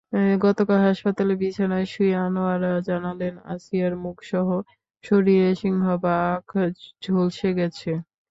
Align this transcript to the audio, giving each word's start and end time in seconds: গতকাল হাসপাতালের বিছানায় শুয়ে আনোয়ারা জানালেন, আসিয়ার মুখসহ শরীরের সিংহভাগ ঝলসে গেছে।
গতকাল 0.41 0.79
হাসপাতালের 0.87 1.37
বিছানায় 1.41 1.87
শুয়ে 1.91 2.15
আনোয়ারা 2.25 2.71
জানালেন, 2.89 3.33
আসিয়ার 3.53 3.93
মুখসহ 4.03 4.47
শরীরের 5.03 5.55
সিংহভাগ 5.61 6.41
ঝলসে 7.03 7.49
গেছে। 7.59 7.91